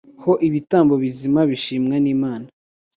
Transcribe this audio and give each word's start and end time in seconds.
ho 0.23 0.33
ibitambo 0.47 0.93
bizima 1.03 1.39
bishimwa 1.49 1.95
n’Imana 2.03 2.47